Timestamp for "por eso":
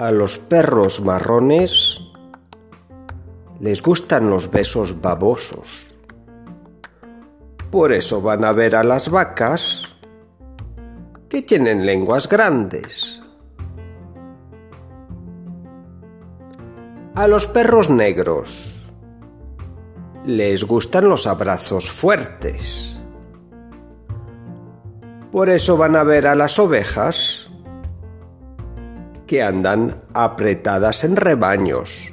7.70-8.22, 25.30-25.76